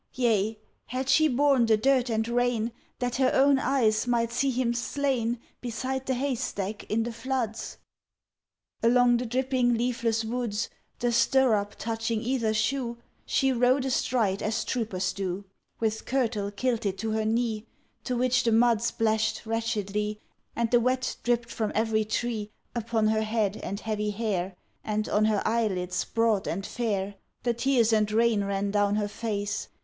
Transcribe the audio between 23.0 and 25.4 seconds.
her head and heavy hair, And on